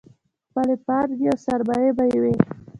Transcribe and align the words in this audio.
خپلې 0.49 0.75
پانګې 0.85 1.25
او 1.31 1.37
سرمایې 1.45 1.91
به 1.97 2.03
یې 2.11 2.17
وې. 2.23 2.35